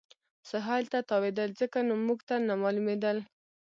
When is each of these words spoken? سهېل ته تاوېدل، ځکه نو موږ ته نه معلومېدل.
سهېل 0.49 0.83
ته 0.91 0.99
تاوېدل، 1.09 1.49
ځکه 1.61 1.77
نو 1.87 1.93
موږ 2.07 2.19
ته 2.27 2.35
نه 2.47 2.53
معلومېدل. 2.63 3.17